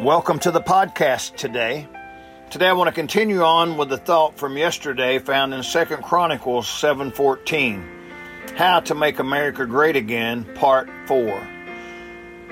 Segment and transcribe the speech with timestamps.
[0.00, 1.88] Welcome to the podcast today.
[2.50, 6.68] Today I want to continue on with the thought from yesterday found in 2 Chronicles
[6.68, 7.84] 7:14.
[8.54, 11.42] How to make America great again, part 4.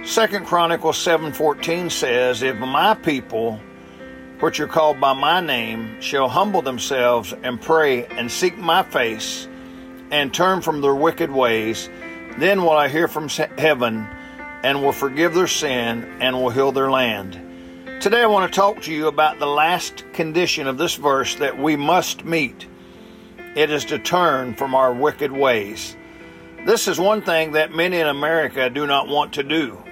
[0.04, 3.61] 2 Chronicles 7:14 says, "If my people,
[4.41, 9.47] which are called by my name, shall humble themselves and pray and seek my face
[10.11, 11.89] and turn from their wicked ways,
[12.39, 14.09] then will I hear from heaven
[14.62, 18.00] and will forgive their sin and will heal their land.
[18.00, 21.58] Today I want to talk to you about the last condition of this verse that
[21.58, 22.67] we must meet.
[23.54, 25.96] It is to turn from our wicked ways.
[26.67, 29.82] This is one thing that many in America do not want to do.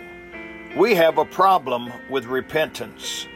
[0.77, 3.27] We have a problem with repentance.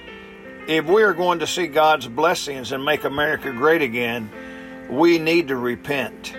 [0.66, 4.28] If we are going to see God's blessings and make America great again,
[4.90, 6.34] we need to repent.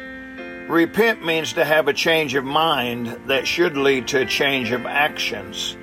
[0.69, 4.85] Repent means to have a change of mind that should lead to a change of
[4.85, 5.75] actions.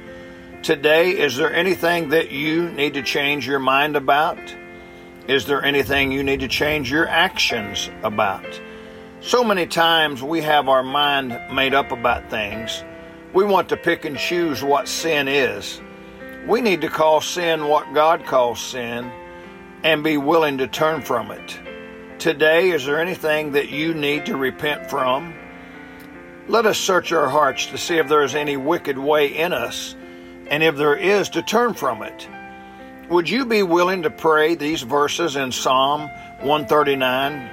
[0.63, 4.39] Today, is there anything that you need to change your mind about?
[5.27, 8.47] Is there anything you need to change your actions about?
[9.21, 12.85] So many times we have our mind made up about things.
[13.35, 15.81] We want to pick and choose what sin is.
[16.47, 19.11] We need to call sin what God calls sin
[19.83, 21.59] and be willing to turn from it.
[22.19, 25.35] Today, is there anything that you need to repent from?
[26.49, 29.95] Let us search our hearts to see if there is any wicked way in us,
[30.47, 32.27] and if there is, to turn from it.
[33.11, 36.09] Would you be willing to pray these verses in Psalm
[36.41, 37.51] 139,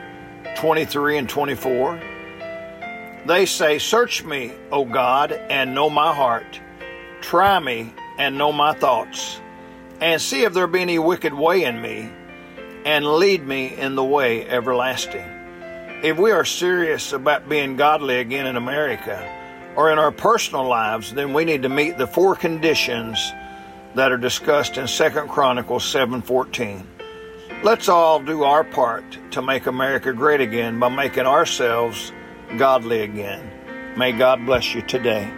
[0.55, 2.01] 23, and 24?
[3.25, 6.59] They say, Search me, O God, and know my heart.
[7.19, 9.41] Try me and know my thoughts,
[9.99, 12.09] and see if there be any wicked way in me
[12.85, 15.25] and lead me in the way everlasting.
[16.03, 19.21] If we are serious about being godly again in America
[19.75, 23.17] or in our personal lives, then we need to meet the four conditions
[23.95, 26.85] that are discussed in 2 Chronicles 7:14.
[27.63, 32.11] Let's all do our part to make America great again by making ourselves
[32.57, 33.49] godly again.
[33.95, 35.31] May God bless you today.